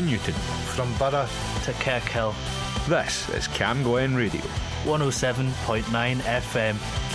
to 0.00 0.06
Newton. 0.06 0.34
From 0.74 0.92
Burgh 0.98 1.28
to 1.64 1.72
Kirkhill. 1.72 2.34
This 2.88 3.28
is 3.30 3.48
Cam 3.48 3.82
Glen 3.82 4.14
Radio. 4.14 4.40
107.9 4.84 5.82
FM. 6.20 7.09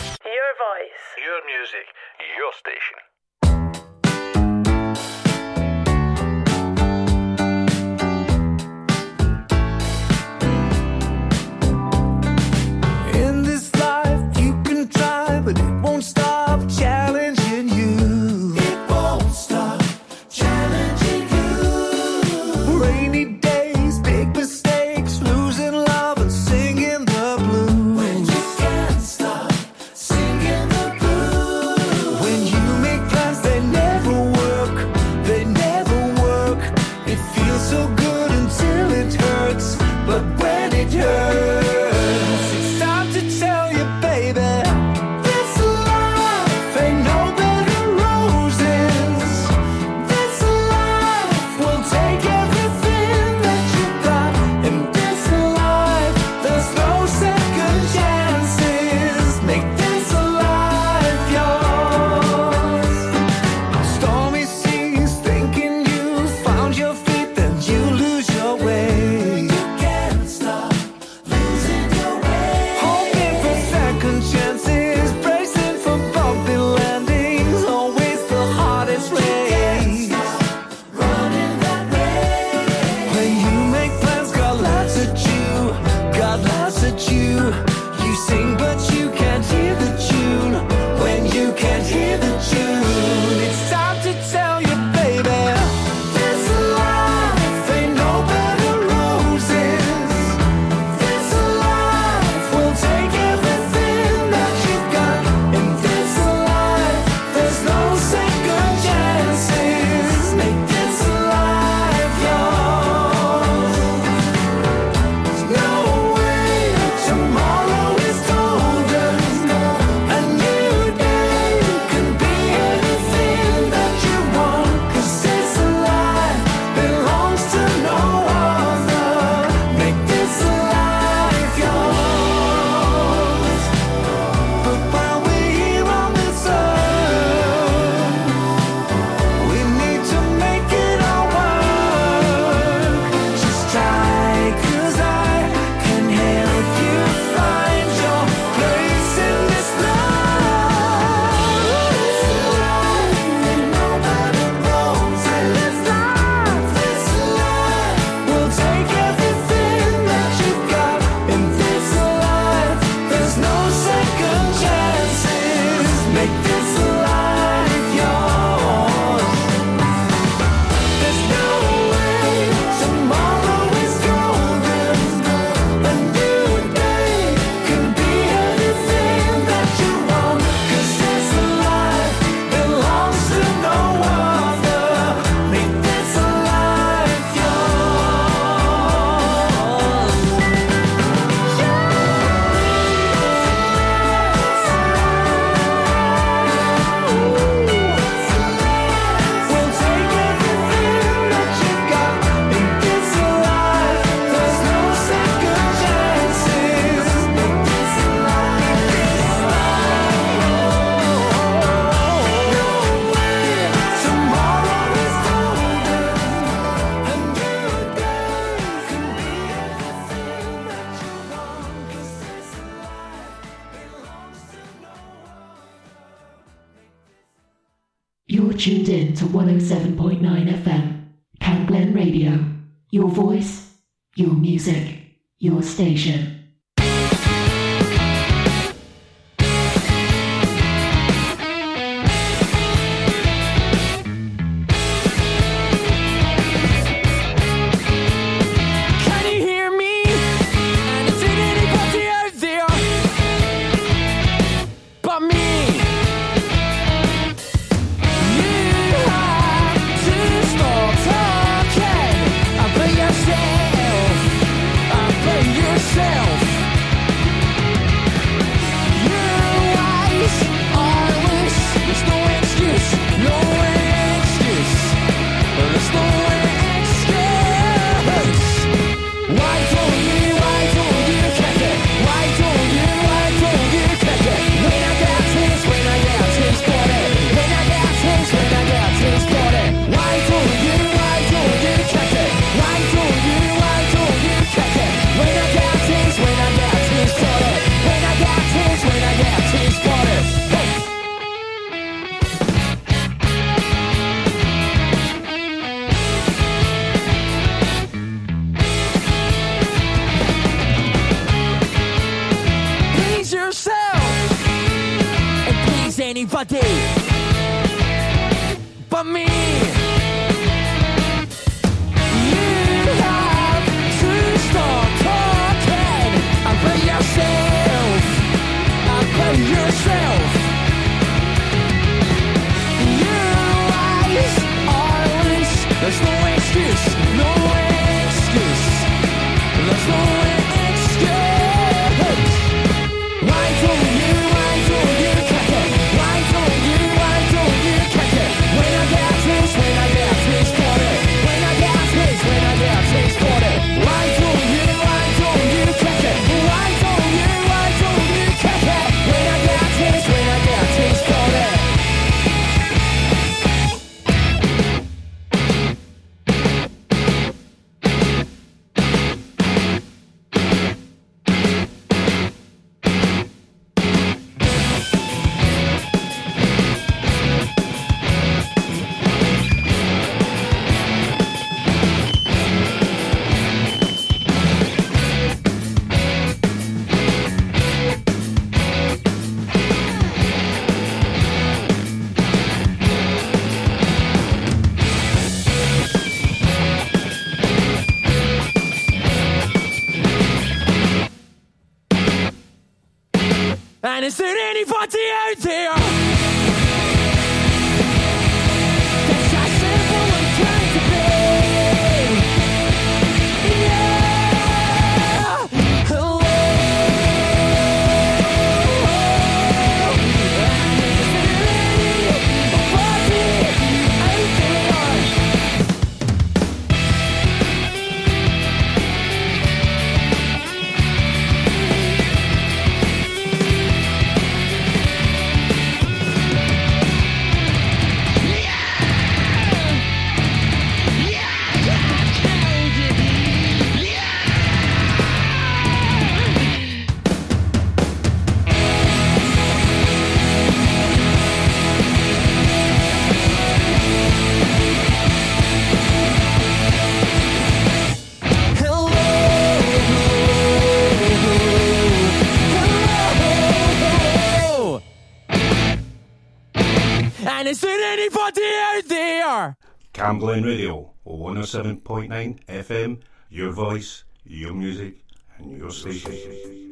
Glen 470.19 470.43
Radio, 470.43 470.91
107.9 471.05 472.39
FM, 472.47 473.01
your 473.29 473.51
voice, 473.51 474.03
your 474.25 474.53
music, 474.53 474.95
and 475.37 475.57
your 475.57 475.71
station. 475.71 476.64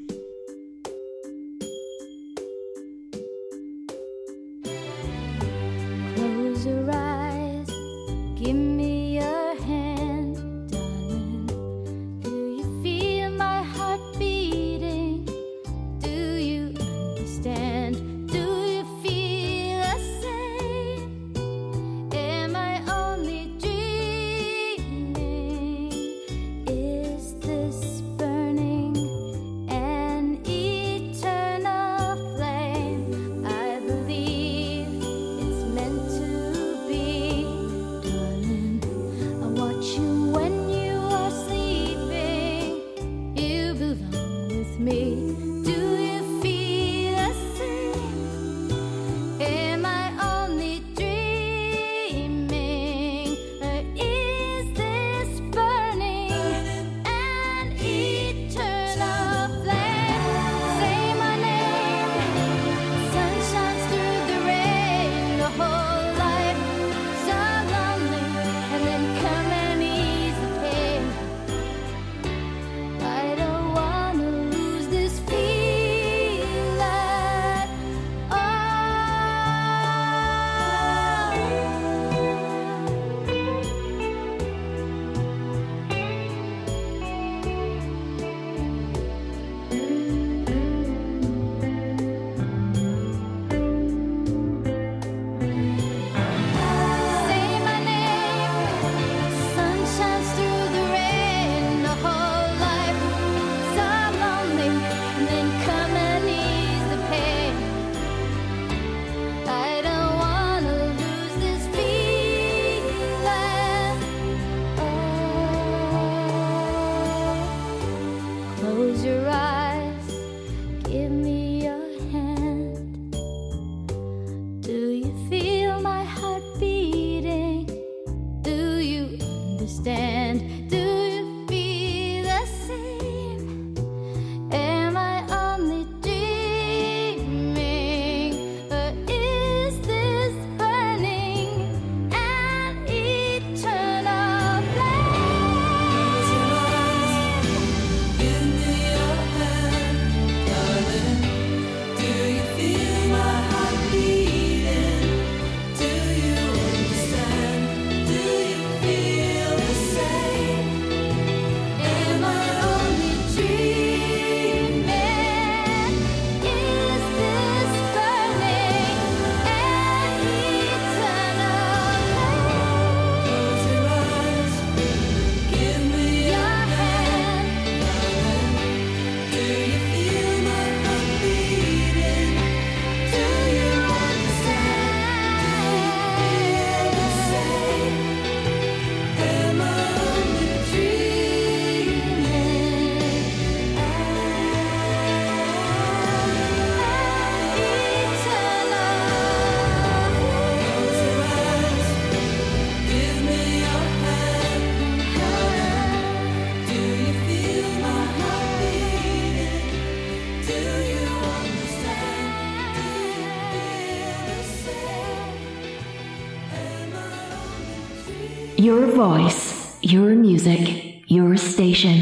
Voice, 219.04 219.78
your 219.82 220.16
music, 220.16 221.04
your 221.08 221.36
station. 221.36 222.00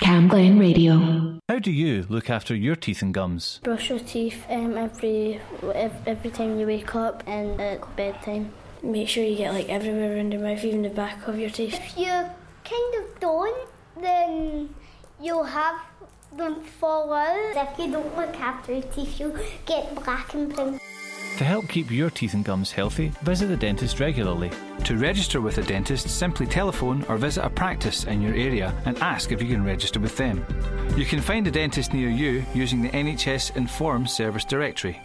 Cam 0.00 0.26
Glen 0.26 0.58
Radio. 0.58 1.38
How 1.48 1.60
do 1.60 1.70
you 1.70 2.04
look 2.08 2.28
after 2.28 2.52
your 2.52 2.74
teeth 2.74 3.00
and 3.00 3.14
gums? 3.14 3.60
Brush 3.62 3.90
your 3.90 4.00
teeth 4.00 4.44
um, 4.48 4.76
every 4.76 5.40
every 6.06 6.30
time 6.30 6.58
you 6.58 6.66
wake 6.66 6.96
up 6.96 7.22
and 7.28 7.60
at 7.60 7.78
bedtime. 7.94 8.50
Make 8.82 9.08
sure 9.08 9.22
you 9.22 9.36
get 9.36 9.52
like 9.52 9.68
everywhere 9.68 10.16
around 10.16 10.32
your 10.32 10.42
mouth, 10.42 10.64
even 10.64 10.82
the 10.82 10.88
back 10.88 11.28
of 11.28 11.38
your 11.38 11.50
teeth. 11.50 11.74
If 11.74 11.96
you 11.96 12.10
kind 12.72 12.92
of 12.98 13.20
don't, 13.20 13.68
then 14.00 14.74
you'll 15.22 15.44
have 15.44 15.78
them 16.36 16.60
fall 16.80 17.12
out. 17.12 17.54
If 17.54 17.78
you 17.78 17.92
don't 17.92 18.16
look 18.16 18.34
after 18.40 18.72
your 18.72 18.88
teeth, 18.94 19.20
you'll 19.20 19.38
get 19.64 19.94
black 19.94 20.34
and 20.34 20.52
brown. 20.52 20.80
To 21.38 21.44
help 21.44 21.68
keep 21.68 21.90
your 21.90 22.10
teeth 22.10 22.34
and 22.34 22.44
gums 22.44 22.70
healthy, 22.70 23.12
visit 23.22 23.46
the 23.46 23.56
dentist 23.56 23.98
regularly. 23.98 24.50
To 24.84 24.96
register 24.98 25.40
with 25.40 25.56
a 25.56 25.62
dentist, 25.62 26.08
simply 26.08 26.46
telephone 26.46 27.02
or 27.08 27.16
visit 27.16 27.44
a 27.44 27.48
practice 27.48 28.04
in 28.04 28.20
your 28.20 28.34
area 28.34 28.74
and 28.84 28.98
ask 28.98 29.32
if 29.32 29.40
you 29.40 29.48
can 29.48 29.64
register 29.64 29.98
with 29.98 30.16
them. 30.18 30.44
You 30.96 31.06
can 31.06 31.20
find 31.20 31.46
a 31.46 31.50
dentist 31.50 31.94
near 31.94 32.10
you 32.10 32.44
using 32.54 32.82
the 32.82 32.90
NHS 32.90 33.56
Inform 33.56 34.06
service 34.06 34.44
directory. 34.44 35.00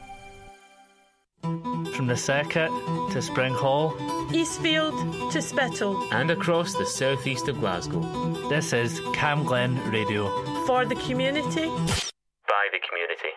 From 1.42 2.08
the 2.08 2.18
circuit 2.18 2.68
to 3.12 3.20
Springhall, 3.20 3.94
Eastfield 4.34 5.32
to 5.32 5.42
Spittal, 5.42 6.06
and 6.12 6.32
across 6.32 6.74
the 6.74 6.86
southeast 6.86 7.48
of 7.48 7.60
Glasgow. 7.62 8.02
this 8.50 8.74
is 8.74 9.00
Cam 9.14 9.46
Glen 9.46 9.80
Radio. 9.90 10.28
for 10.66 10.86
the 10.86 10.96
community. 10.96 11.68
By 12.48 12.66
the 12.74 12.80
community. 12.90 13.30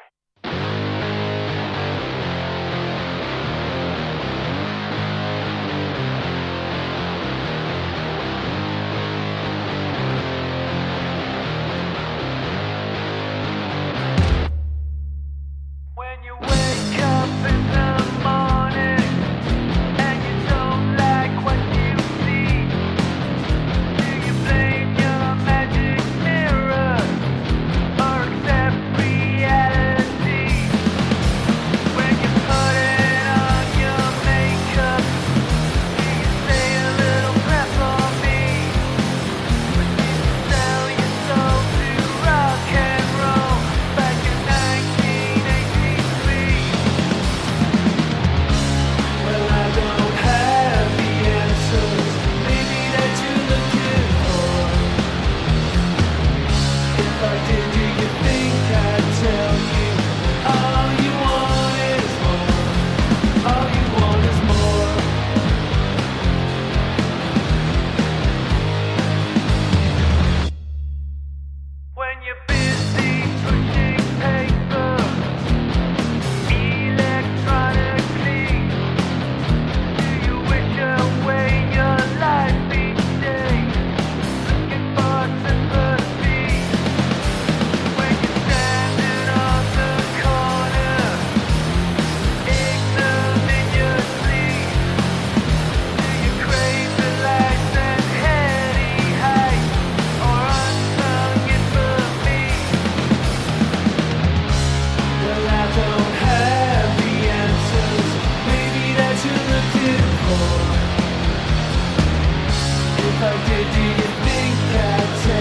I 113.20 113.32
did, 113.48 113.66
do 113.74 113.82
you 113.82 114.08
think 114.22 114.58
I'd 114.78 115.37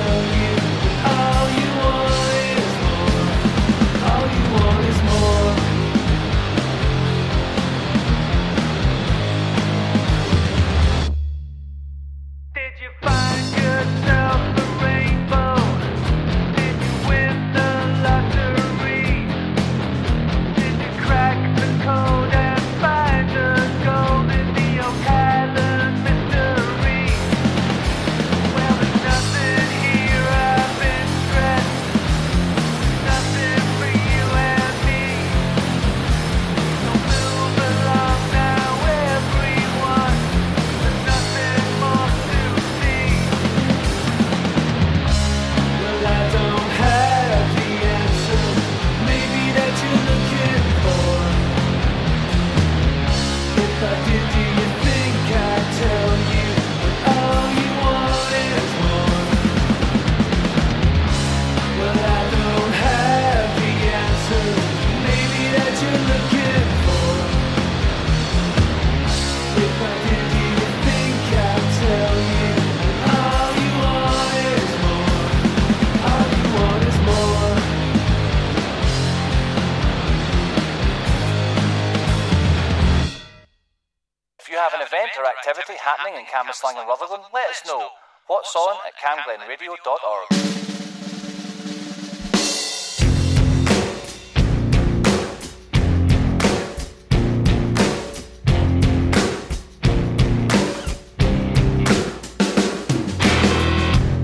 happening 86.38 86.54
in 86.54 86.74
Cambuslang 86.74 86.80
and 86.80 86.88
Rutherglen, 86.88 87.22
let 87.34 87.50
us 87.50 87.64
know. 87.66 87.90
What's 88.28 88.56
on 88.56 88.78
at 88.86 88.94
camglenradio.org. 88.98 90.28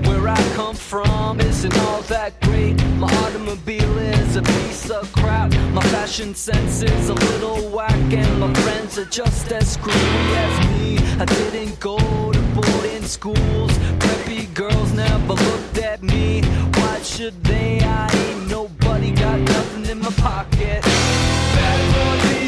Where 0.06 0.28
I 0.28 0.52
come 0.54 0.76
from 0.76 1.40
isn't 1.40 1.76
all 1.78 2.02
that 2.02 2.40
great. 2.42 2.82
My 2.98 3.12
automobile 3.24 3.98
is 3.98 4.36
a 4.36 4.42
piece 4.42 4.90
of 4.90 5.10
crap. 5.12 5.52
My 5.72 5.82
fashion 5.84 6.34
sense 6.34 6.82
is 6.82 7.08
a 7.08 7.14
little 7.14 7.70
whack, 7.70 8.12
and 8.12 8.40
my 8.40 8.52
friends 8.54 8.98
are 8.98 9.06
just 9.06 9.50
as 9.52 9.72
screwy 9.72 9.96
as 9.96 10.66
me. 10.68 10.93
I 11.16 11.24
didn't 11.26 11.78
go 11.78 11.96
to 11.96 12.40
boarding 12.54 13.04
schools. 13.04 13.72
Preppy 13.98 14.52
girls 14.52 14.92
never 14.92 15.34
looked 15.34 15.78
at 15.78 16.02
me. 16.02 16.42
Why 16.74 17.00
should 17.02 17.42
they? 17.44 17.80
I 17.80 18.10
ain't 18.12 18.50
nobody 18.50 19.12
got 19.12 19.38
nothing 19.38 19.86
in 19.86 20.00
my 20.00 20.10
pocket. 20.10 20.82
Beverly 20.82 22.18
Hills, 22.26 22.43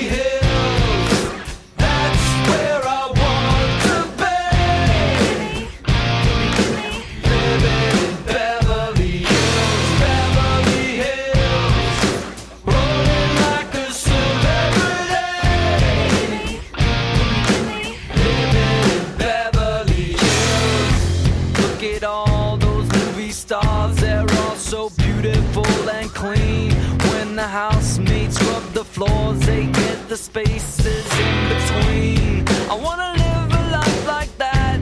floors, 29.07 29.41
they 29.47 29.67
get 29.67 30.09
the 30.09 30.17
spaces 30.17 31.07
in 31.19 31.49
between. 31.55 32.49
I 32.71 32.75
wanna 32.75 33.13
live 33.17 33.53
a 33.61 33.71
life 33.71 34.07
like 34.07 34.37
that. 34.39 34.81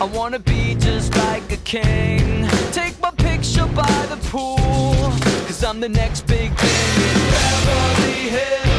I 0.00 0.04
wanna 0.04 0.38
be 0.38 0.74
just 0.74 1.14
like 1.16 1.50
a 1.52 1.58
king. 1.58 2.48
Take 2.72 3.00
my 3.00 3.10
picture 3.10 3.66
by 3.66 4.06
the 4.12 4.18
pool, 4.30 5.10
cause 5.46 5.64
I'm 5.64 5.80
the 5.80 5.88
next 5.88 6.26
big 6.26 6.50
thing 6.56 7.02
in 7.10 7.18
Beverly 7.30 8.28
Hills. 8.36 8.71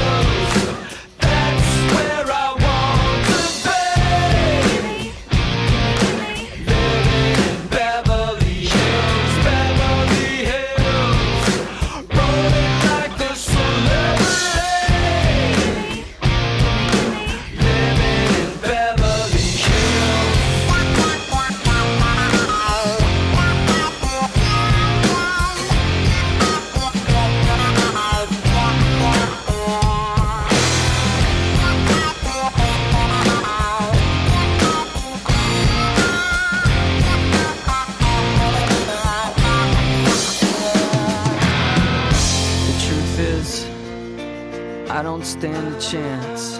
Chance. 45.91 46.60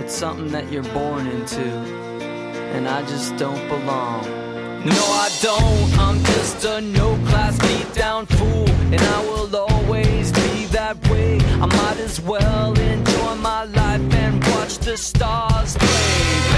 It's 0.00 0.14
something 0.14 0.48
that 0.52 0.70
you're 0.70 0.90
born 0.94 1.26
into, 1.26 1.68
and 2.74 2.88
I 2.88 3.02
just 3.02 3.36
don't 3.36 3.68
belong. 3.68 4.22
No, 4.84 5.02
I 5.26 5.28
don't. 5.42 5.98
I'm 5.98 6.22
just 6.24 6.64
a 6.64 6.80
no 6.80 7.16
class 7.28 7.58
beat 7.58 7.92
down 7.94 8.26
fool, 8.26 8.68
and 8.92 9.00
I 9.00 9.20
will 9.24 9.54
always 9.56 10.30
be 10.32 10.66
that 10.66 10.96
way. 11.08 11.38
I 11.62 11.66
might 11.66 11.98
as 11.98 12.20
well 12.20 12.78
enjoy 12.78 13.34
my 13.36 13.64
life 13.64 14.14
and 14.14 14.44
watch 14.54 14.78
the 14.78 14.96
stars 14.96 15.76
play. 15.76 16.57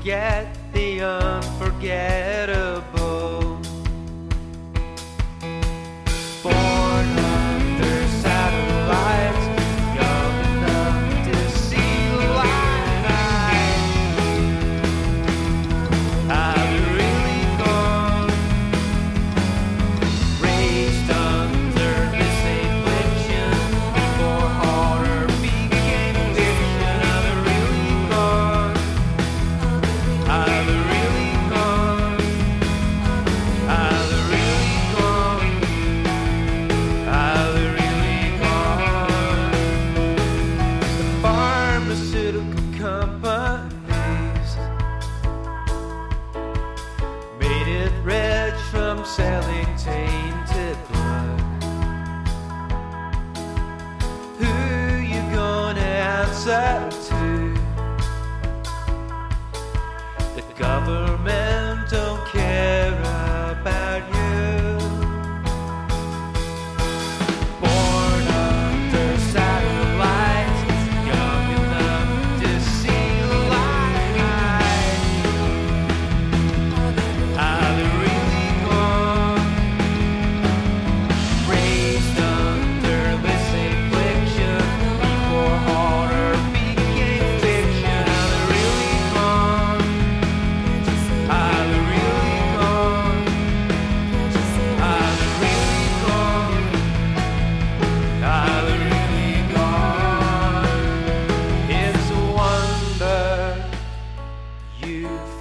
forget 0.00 0.56
the 0.72 1.02
unforgettable. 1.02 2.29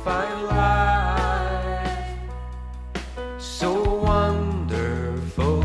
find 0.04 0.44
life 0.46 2.08
so 3.38 3.96
wonderful 3.96 5.62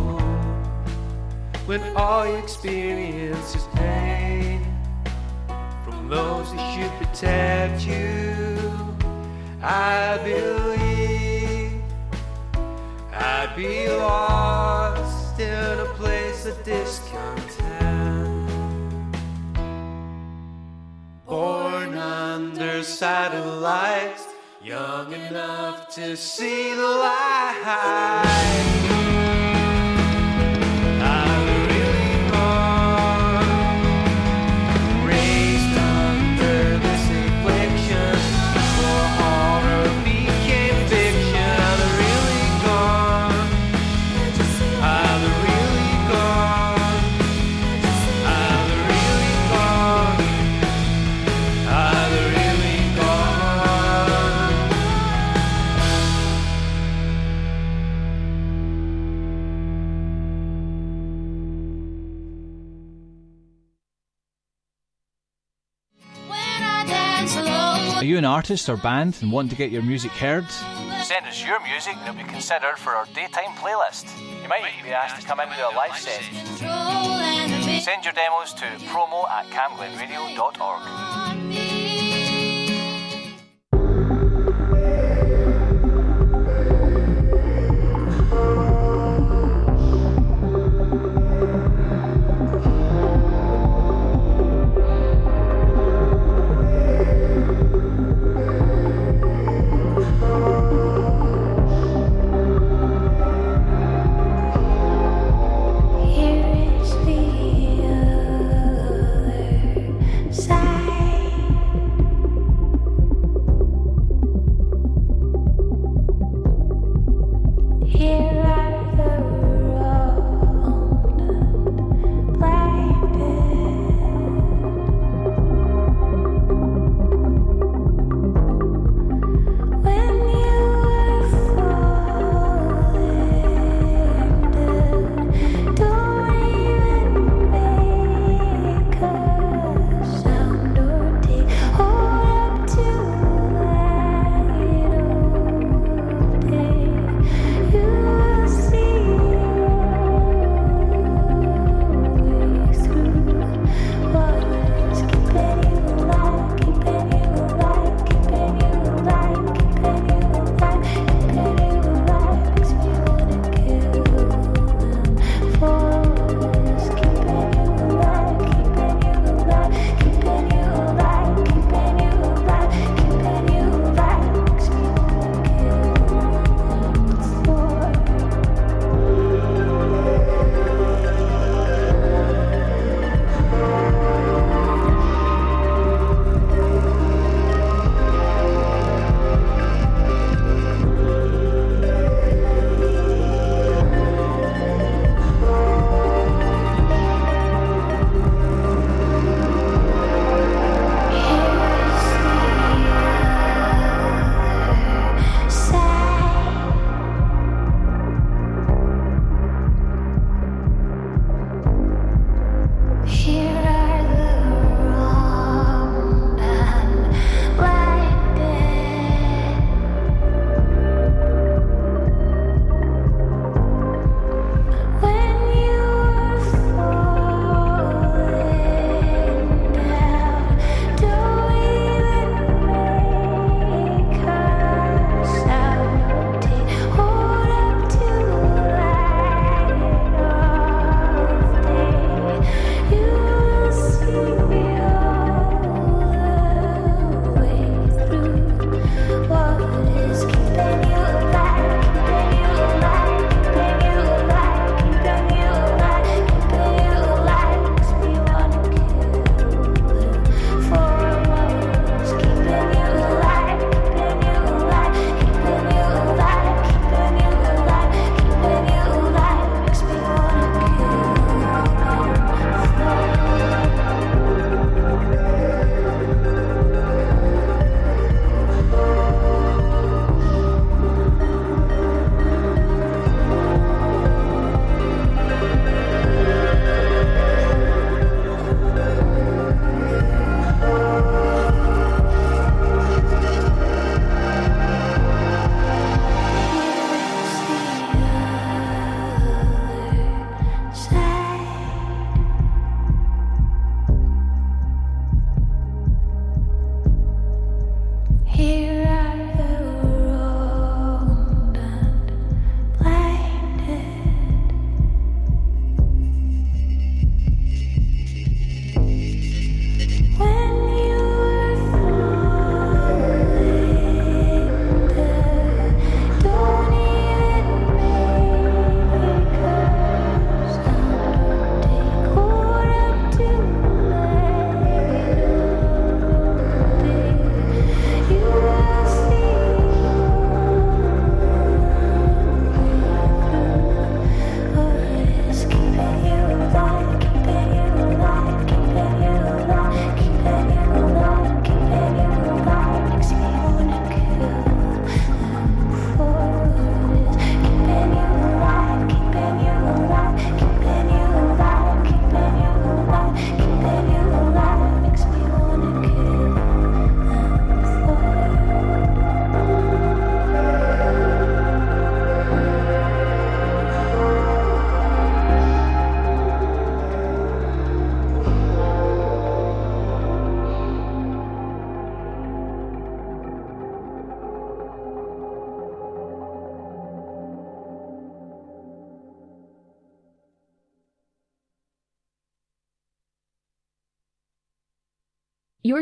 when 1.67 1.81
all 1.97 2.27
you 2.27 2.35
experience 2.35 3.55
is 3.55 3.67
pain 3.75 4.61
from 5.85 6.09
those 6.09 6.53
that 6.53 6.75
should 6.75 6.91
protect 7.01 7.87
you. 7.87 8.59
I 9.63 10.19
believe 10.25 11.81
I'd 13.13 13.55
be 13.57 13.89
lost 13.89 15.39
in 15.39 15.79
a 15.79 15.87
place 15.95 16.47
of 16.47 16.61
discontent, 16.65 18.49
born 21.25 21.97
under 21.97 22.83
satellites 22.83 24.24
young 24.75 25.13
enough 25.13 25.89
to 25.89 26.17
see 26.17 26.75
the 26.75 26.83
light. 26.83 28.74
You 68.15 68.19
an 68.19 68.25
artist 68.25 68.69
or 68.69 68.77
band 68.77 69.19
and 69.23 69.33
want 69.33 69.51
to 69.51 69.57
get 69.57 69.73
your 69.73 69.83
music 69.83 70.13
heard? 70.13 70.49
Send 71.03 71.27
us 71.27 71.45
your 71.45 71.61
music 71.65 71.97
and 71.97 72.09
it'll 72.09 72.15
be 72.15 72.23
considered 72.31 72.77
for 72.77 72.91
our 72.91 73.07
daytime 73.07 73.51
playlist. 73.57 74.07
You 74.41 74.49
might 74.49 74.61
even 74.61 74.85
be 74.85 74.93
asked 74.93 75.21
to 75.21 75.27
come 75.27 75.41
into 75.41 75.57
a 75.57 75.75
live 75.75 75.97
set. 75.97 76.23
Send 77.83 78.05
your 78.05 78.15
demos 78.15 78.55
to 78.55 78.67
promo 78.87 79.29
at 79.29 79.47
camglenradio.org. 79.47 81.84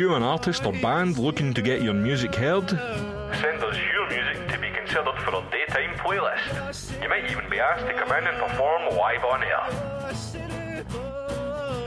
You 0.00 0.14
an 0.14 0.22
artist 0.22 0.64
or 0.64 0.72
band 0.72 1.18
looking 1.18 1.52
to 1.52 1.60
get 1.60 1.82
your 1.82 1.92
music 1.92 2.34
heard? 2.34 2.70
Send 2.70 3.62
us 3.62 3.76
your 3.92 4.08
music 4.08 4.48
to 4.48 4.58
be 4.58 4.70
considered 4.70 5.18
for 5.18 5.34
our 5.34 5.50
daytime 5.50 5.94
playlist. 5.98 7.02
You 7.02 7.08
might 7.10 7.30
even 7.30 7.50
be 7.50 7.60
asked 7.60 7.86
to 7.86 7.92
come 7.92 8.10
in 8.16 8.26
and 8.26 8.38
perform 8.38 8.96
live 8.96 9.24
on 9.24 9.42
air. 9.44 9.66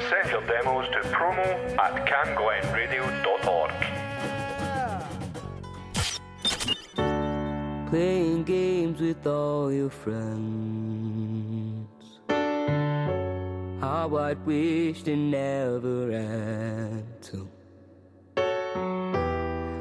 Send 0.09 0.30
your 0.30 0.45
demos 0.45 0.88
to 0.89 0.99
promo 1.09 1.47
at 1.80 2.05
camglenradio.org. 2.05 3.72
playing 7.89 8.43
games 8.43 8.99
with 8.99 9.26
all 9.28 9.72
your 9.72 9.89
friends. 9.89 11.88
How 13.82 14.16
I 14.16 14.34
wish 14.34 15.03
they 15.03 15.16
never 15.16 16.11
had 16.11 17.22
to. 17.24 17.53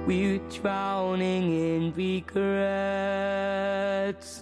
We're 0.07 0.40
drowning 0.50 1.53
in 1.53 1.92
regrets. 1.94 2.42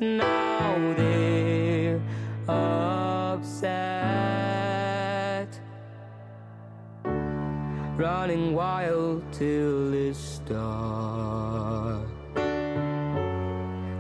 Now 0.01 0.95
they're 0.97 2.01
upset. 2.49 3.71
Running 7.97 8.55
wild 8.55 9.23
till 9.33 9.93
it's 9.93 10.39
dark 10.41 12.09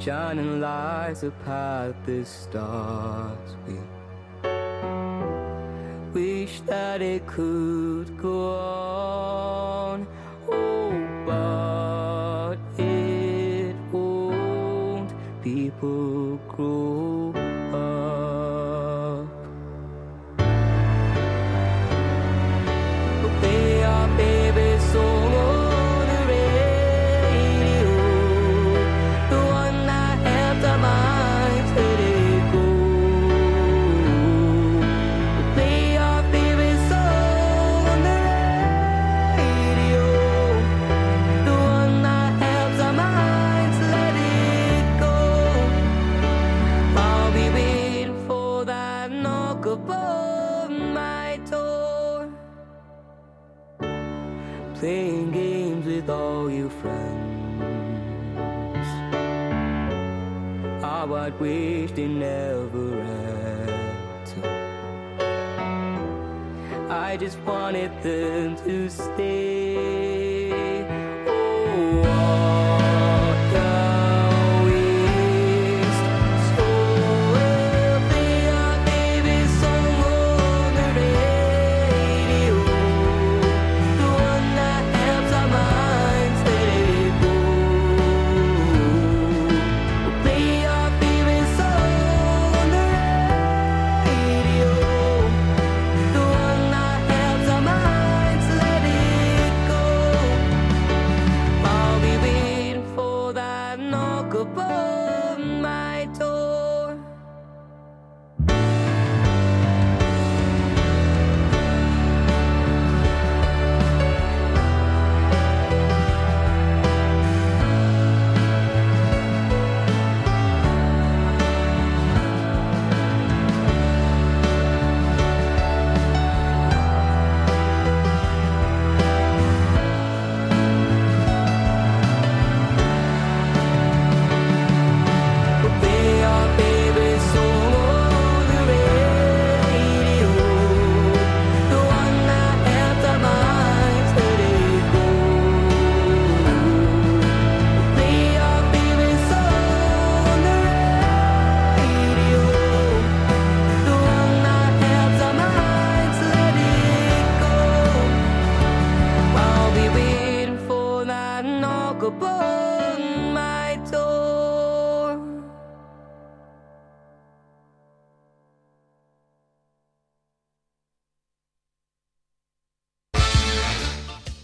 shining 0.00 0.60
lights 0.62 1.22
upon 1.24 1.94
the 2.06 2.24
stars. 2.24 3.54
We 3.66 3.74
wish 6.14 6.60
that 6.62 7.02
it 7.02 7.26
could 7.26 8.16
go 8.16 8.54
on, 8.56 10.06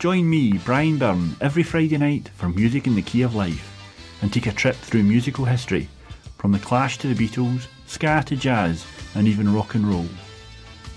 Join 0.07 0.31
me, 0.31 0.53
Brian 0.59 0.99
Byrne, 0.99 1.35
every 1.41 1.65
Friday 1.65 1.99
night 1.99 2.29
for 2.37 2.49
Music 2.49 2.87
in 2.87 2.95
the 2.95 3.03
Key 3.03 3.23
of 3.23 3.35
Life 3.35 3.69
and 4.23 4.33
take 4.33 4.47
a 4.47 4.53
trip 4.53 4.77
through 4.77 5.03
musical 5.03 5.45
history 5.45 5.89
from 6.39 6.53
the 6.53 6.61
Clash 6.61 6.97
to 6.99 7.13
the 7.13 7.27
Beatles, 7.29 7.67
ska 7.89 8.23
to 8.27 8.37
jazz, 8.37 8.87
and 9.17 9.27
even 9.27 9.53
rock 9.53 9.75
and 9.75 9.85
roll. 9.85 10.07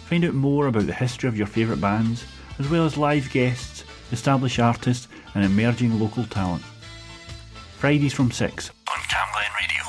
Find 0.06 0.24
out 0.26 0.36
more 0.36 0.68
about 0.68 0.86
the 0.86 0.94
history 0.94 1.28
of 1.28 1.36
your 1.36 1.48
favourite 1.48 1.82
bands, 1.82 2.24
as 2.60 2.70
well 2.70 2.86
as 2.86 2.98
live 2.98 3.32
guests, 3.32 3.84
established 4.12 4.60
artists, 4.60 5.08
and 5.34 5.44
emerging 5.44 6.00
local 6.00 6.26
talent. 6.26 6.62
Fridays 7.80 8.14
from 8.14 8.30
6 8.30 8.70
on 8.70 9.00
Camglen 9.10 9.50
Radio. 9.58 9.86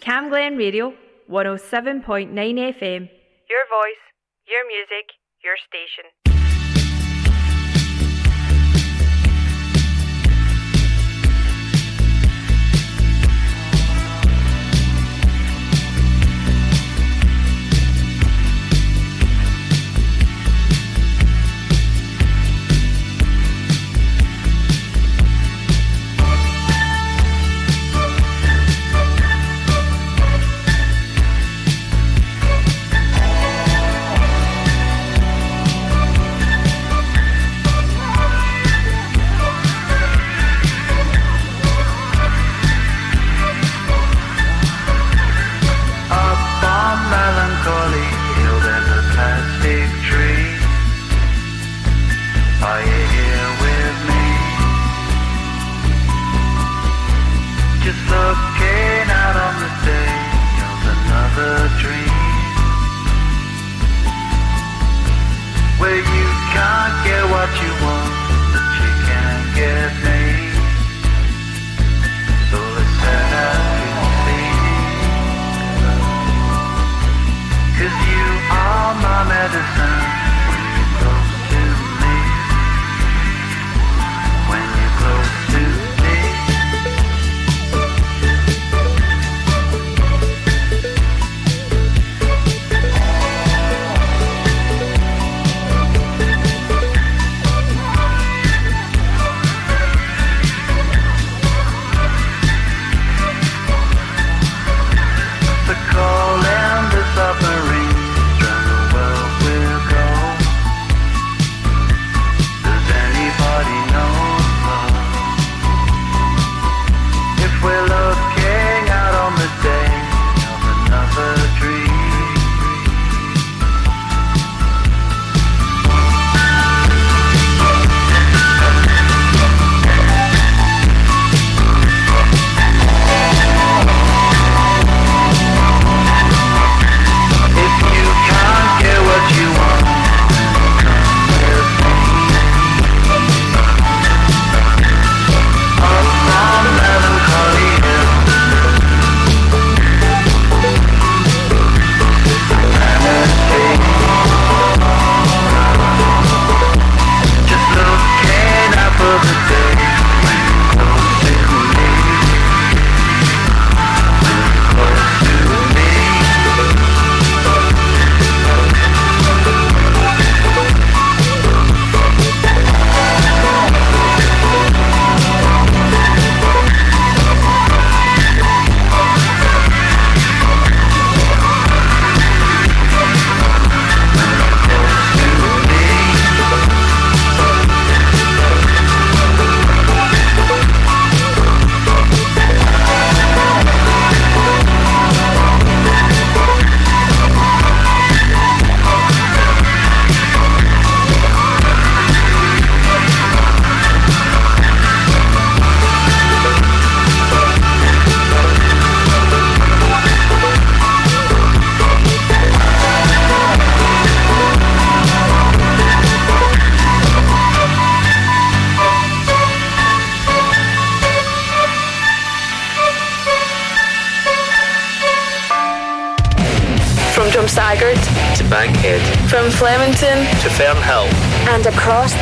Cam 0.00 0.28
Glen 0.28 0.56
Radio, 0.56 0.92
107.9 1.32 2.28
FM. 2.76 3.08
Your 3.48 3.64
voice, 3.72 4.04
your 4.44 4.68
music, 4.68 5.16
your 5.42 5.56
station. 5.64 6.04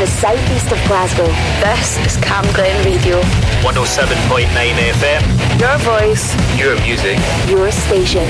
The 0.01 0.07
southeast 0.07 0.73
of 0.73 0.79
Glasgow. 0.89 1.27
This 1.61 1.99
is 2.07 2.17
Cam 2.25 2.43
Glen 2.55 2.83
Radio 2.87 3.21
107.9 3.61 4.49
FM. 4.49 5.61
Your 5.61 5.77
voice, 5.85 6.33
your 6.59 6.75
music, 6.81 7.19
your 7.51 7.71
station. 7.71 8.25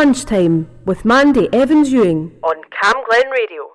Lunchtime 0.00 0.66
with 0.86 1.04
Mandy 1.04 1.46
Evans 1.52 1.92
Ewing 1.92 2.32
on 2.42 2.56
Cam 2.80 2.94
Glen 3.06 3.28
Radio. 3.30 3.74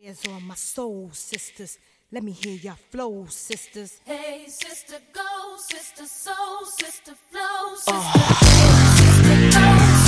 Hands 0.00 0.28
on 0.28 0.46
my 0.46 0.54
soul, 0.54 1.10
sisters. 1.12 1.76
Let 2.12 2.22
me 2.22 2.30
hear 2.30 2.54
your 2.54 2.76
flow, 2.92 3.26
sisters. 3.28 3.98
Hey, 4.04 4.44
sister, 4.46 4.98
go, 5.12 5.56
sister, 5.56 6.06
soul, 6.06 6.64
sister, 6.66 7.14
flow, 7.32 7.74
sister. 7.74 7.90
Oh. 9.56 10.03